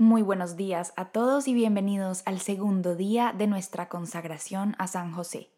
[0.00, 5.10] Muy buenos días a todos y bienvenidos al segundo día de nuestra consagración a San
[5.10, 5.50] José.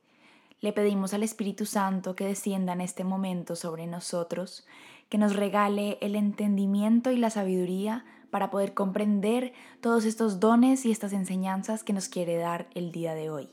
[0.63, 4.67] Le pedimos al Espíritu Santo que descienda en este momento sobre nosotros,
[5.11, 10.91] que nos regale el entendimiento y la sabiduría para poder comprender todos estos dones y
[10.91, 13.51] estas enseñanzas que nos quiere dar el día de hoy.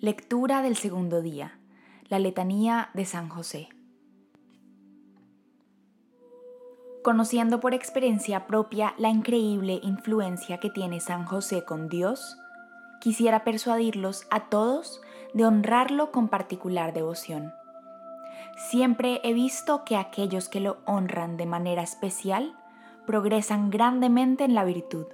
[0.00, 1.60] Lectura del segundo día.
[2.08, 3.68] La letanía de San José.
[7.06, 12.36] Conociendo por experiencia propia la increíble influencia que tiene San José con Dios,
[12.98, 15.00] quisiera persuadirlos a todos
[15.32, 17.54] de honrarlo con particular devoción.
[18.56, 22.56] Siempre he visto que aquellos que lo honran de manera especial
[23.06, 25.06] progresan grandemente en la virtud,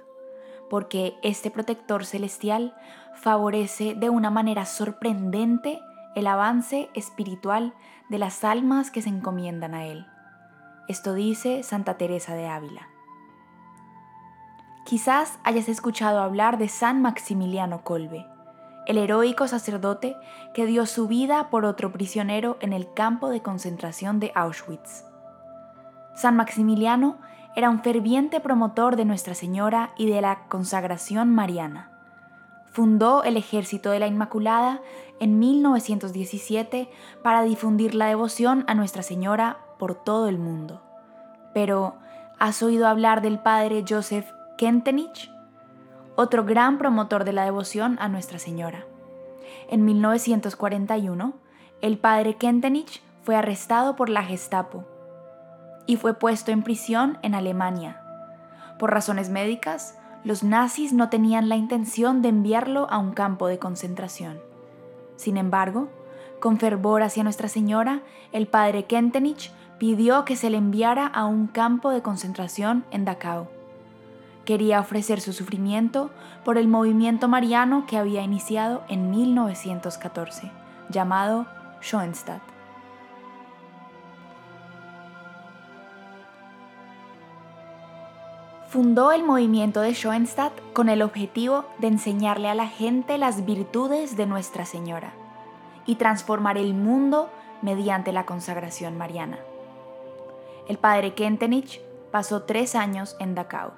[0.71, 2.73] porque este protector celestial
[3.13, 5.79] favorece de una manera sorprendente
[6.15, 7.75] el avance espiritual
[8.09, 10.07] de las almas que se encomiendan a él.
[10.87, 12.89] Esto dice Santa Teresa de Ávila.
[14.85, 18.25] Quizás hayas escuchado hablar de San Maximiliano Kolbe,
[18.85, 20.17] el heroico sacerdote
[20.53, 25.05] que dio su vida por otro prisionero en el campo de concentración de Auschwitz.
[26.15, 27.17] San Maximiliano
[27.55, 31.91] era un ferviente promotor de Nuestra Señora y de la consagración mariana.
[32.73, 34.81] Fundó el Ejército de la Inmaculada
[35.21, 36.89] en 1917
[37.23, 40.81] para difundir la devoción a Nuestra Señora por todo el mundo.
[41.53, 41.95] Pero,
[42.39, 45.31] ¿has oído hablar del padre Joseph Kentenich?
[46.15, 48.85] Otro gran promotor de la devoción a Nuestra Señora.
[49.69, 51.33] En 1941,
[51.81, 54.85] el padre Kentenich fue arrestado por la Gestapo
[55.85, 58.01] y fue puesto en prisión en Alemania.
[58.79, 63.59] Por razones médicas, los nazis no tenían la intención de enviarlo a un campo de
[63.59, 64.39] concentración.
[65.17, 65.89] Sin embargo,
[66.39, 68.01] con fervor hacia Nuestra Señora,
[68.31, 69.51] el padre Kentenich
[69.83, 73.49] pidió que se le enviara a un campo de concentración en Dachau.
[74.45, 76.09] Quería ofrecer su sufrimiento
[76.45, 80.49] por el movimiento mariano que había iniciado en 1914,
[80.87, 81.47] llamado
[81.81, 82.41] Schoenstatt.
[88.69, 94.15] Fundó el movimiento de Schoenstatt con el objetivo de enseñarle a la gente las virtudes
[94.15, 95.11] de Nuestra Señora
[95.85, 97.29] y transformar el mundo
[97.61, 99.39] mediante la consagración mariana
[100.67, 101.81] el padre Kentenich
[102.11, 103.71] pasó tres años en Dachau.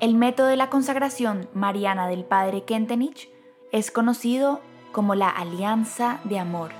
[0.00, 3.28] El método de la consagración mariana del padre Kentenich
[3.72, 4.60] es conocido
[4.92, 6.70] como la alianza de amor.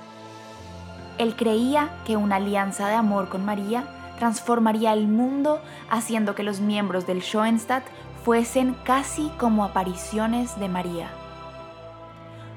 [1.17, 3.83] Él creía que una alianza de amor con María
[4.19, 7.83] transformaría el mundo haciendo que los miembros del Schoenstatt
[8.23, 11.09] fuesen casi como apariciones de María.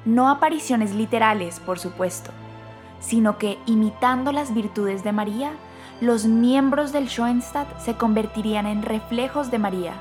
[0.05, 2.31] No apariciones literales, por supuesto,
[3.01, 5.53] sino que imitando las virtudes de María,
[6.01, 9.95] los miembros del Schoenstatt se convertirían en reflejos de María,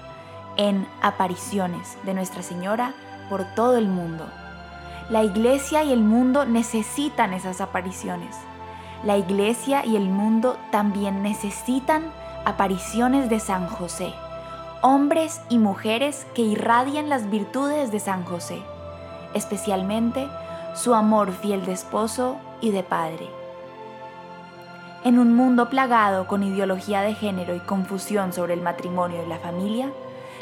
[0.56, 2.94] en apariciones de Nuestra Señora
[3.30, 4.26] por todo el mundo.
[5.10, 8.36] La iglesia y el mundo necesitan esas apariciones.
[9.04, 12.12] La iglesia y el mundo también necesitan
[12.46, 14.14] apariciones de San José,
[14.82, 18.62] hombres y mujeres que irradian las virtudes de San José,
[19.34, 20.28] especialmente
[20.76, 23.28] su amor fiel de esposo y de padre.
[25.04, 29.40] En un mundo plagado con ideología de género y confusión sobre el matrimonio y la
[29.40, 29.92] familia,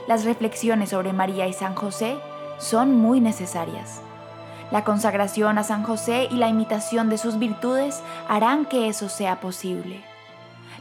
[0.08, 2.18] las reflexiones sobre María y San José
[2.58, 4.02] son muy necesarias.
[4.72, 9.40] La consagración a San José y la imitación de sus virtudes harán que eso sea
[9.40, 10.04] posible.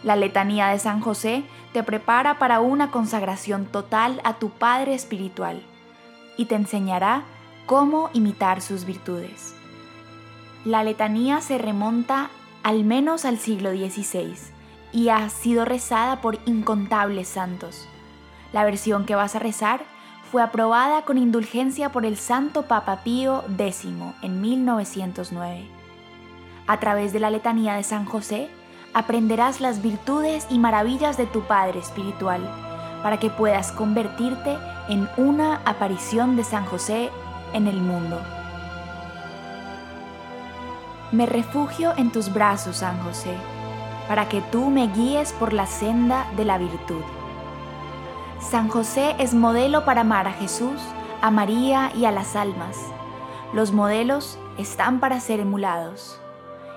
[0.02, 5.62] La letanía de San José te prepara para una consagración total a tu Padre Espiritual
[6.36, 7.24] y te enseñará
[7.66, 9.55] cómo imitar sus virtudes.
[10.66, 12.28] La letanía se remonta
[12.64, 14.34] al menos al siglo XVI
[14.92, 17.86] y ha sido rezada por incontables santos.
[18.52, 19.84] La versión que vas a rezar
[20.32, 23.86] fue aprobada con indulgencia por el Santo Papa Pío X
[24.22, 25.68] en 1909.
[26.66, 28.48] A través de la letanía de San José,
[28.92, 32.40] aprenderás las virtudes y maravillas de tu Padre Espiritual,
[33.04, 34.58] para que puedas convertirte
[34.88, 37.10] en una aparición de San José
[37.52, 38.20] en el mundo.
[41.12, 43.32] Me refugio en tus brazos, San José,
[44.08, 47.02] para que tú me guíes por la senda de la virtud.
[48.40, 50.80] San José es modelo para amar a Jesús,
[51.22, 52.76] a María y a las almas.
[53.52, 56.20] Los modelos están para ser emulados.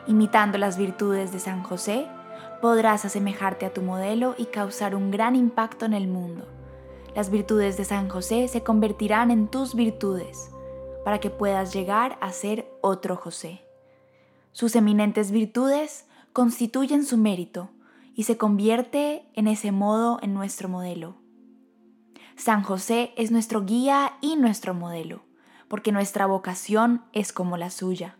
[0.06, 2.08] Imitando las virtudes de San José,
[2.62, 6.46] podrás asemejarte a tu modelo y causar un gran impacto en el mundo.
[7.16, 10.52] Las virtudes de San José se convertirán en tus virtudes
[11.04, 13.69] para que puedas llegar a ser otro José.
[14.52, 17.70] Sus eminentes virtudes constituyen su mérito
[18.16, 21.16] y se convierte en ese modo en nuestro modelo.
[22.36, 25.24] San José es nuestro guía y nuestro modelo,
[25.68, 28.18] porque nuestra vocación es como la suya.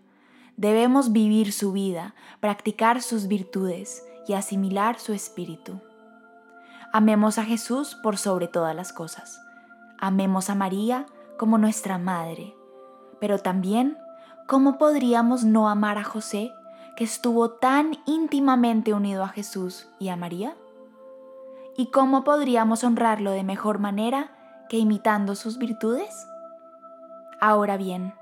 [0.58, 5.80] Debemos vivir su vida, practicar sus virtudes y asimilar su espíritu.
[6.92, 9.40] Amemos a Jesús por sobre todas las cosas.
[10.00, 11.06] Amemos a María
[11.38, 12.56] como nuestra madre.
[13.20, 13.98] Pero también,
[14.50, 16.52] ¿cómo podríamos no amar a José,
[16.96, 20.56] que estuvo tan íntimamente unido a Jesús y a María?
[21.78, 24.32] ¿Y cómo podríamos honrarlo de mejor manera
[24.68, 26.10] que imitando sus virtudes?
[27.40, 28.16] Ahora bien,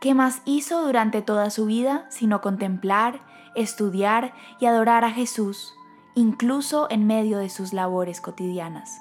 [0.00, 3.20] ¿qué más hizo durante toda su vida sino contemplar,
[3.56, 5.74] estudiar y adorar a Jesús,
[6.14, 8.96] incluso en medio de sus labores cotidianas?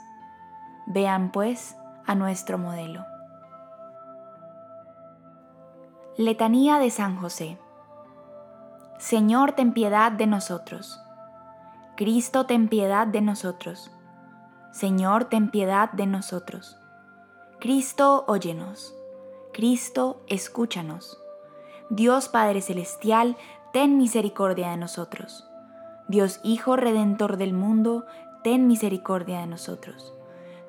[0.88, 1.76] Vean pues
[2.08, 3.11] a nuestro modelo.
[6.18, 7.58] Letanía de San José.
[9.00, 11.00] Señor, ten piedad de nosotros.
[11.96, 13.90] Cristo, ten piedad de nosotros.
[14.74, 16.78] Señor, ten piedad de nosotros.
[17.62, 18.94] Cristo, óyenos.
[19.54, 21.18] Cristo, escúchanos.
[21.90, 23.38] Dios Padre Celestial,
[23.72, 25.48] ten misericordia de nosotros.
[26.10, 28.06] Dios Hijo Redentor del mundo,
[28.44, 30.14] ten misericordia de nosotros.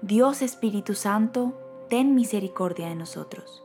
[0.03, 1.53] Dios Espíritu Santo,
[1.89, 3.65] ten misericordia de nosotros.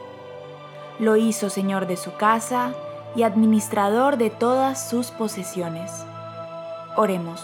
[0.99, 2.73] Lo hizo Señor de su casa
[3.15, 5.91] y administrador de todas sus posesiones.
[6.95, 7.43] Oremos.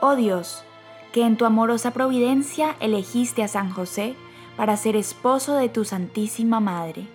[0.00, 0.64] Oh Dios,
[1.12, 4.16] que en tu amorosa providencia elegiste a San José,
[4.56, 7.06] para ser esposo de tu Santísima Madre.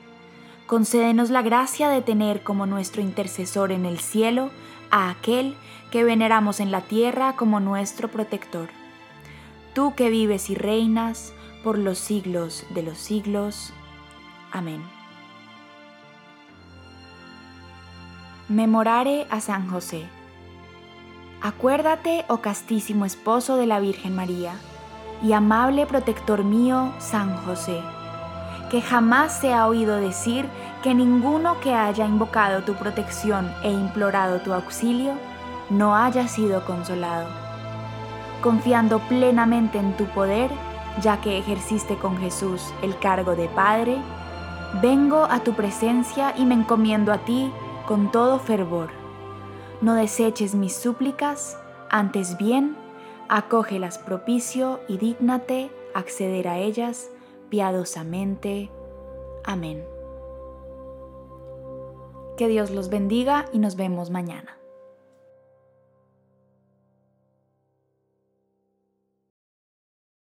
[0.67, 4.51] Concédenos la gracia de tener como nuestro intercesor en el cielo
[4.91, 5.55] a aquel
[5.89, 8.69] que veneramos en la tierra como nuestro protector.
[9.73, 11.33] Tú que vives y reinas
[11.63, 13.73] por los siglos de los siglos.
[14.51, 15.00] Amén.
[18.51, 20.03] Memorare a San José.
[21.41, 24.55] Acuérdate, oh castísimo esposo de la Virgen María,
[25.23, 27.79] y amable protector mío, San José,
[28.69, 30.45] que jamás se ha oído decir
[30.83, 35.13] que ninguno que haya invocado tu protección e implorado tu auxilio
[35.69, 37.29] no haya sido consolado.
[38.41, 40.51] Confiando plenamente en tu poder,
[41.01, 43.95] ya que ejerciste con Jesús el cargo de Padre,
[44.81, 47.49] vengo a tu presencia y me encomiendo a ti
[47.91, 48.89] con todo fervor.
[49.81, 52.77] No deseches mis súplicas, antes bien,
[53.27, 57.11] acógelas propicio y dígnate acceder a ellas
[57.49, 58.71] piadosamente.
[59.43, 59.85] Amén.
[62.37, 64.60] Que Dios los bendiga y nos vemos mañana.